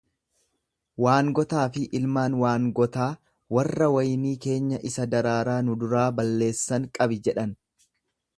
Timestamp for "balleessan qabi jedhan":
6.23-7.55